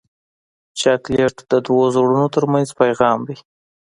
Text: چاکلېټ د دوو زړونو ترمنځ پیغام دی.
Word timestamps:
چاکلېټ 0.79 1.35
د 1.51 1.53
دوو 1.65 1.83
زړونو 1.95 2.25
ترمنځ 2.35 2.67
پیغام 2.81 3.19
دی. 3.27 3.37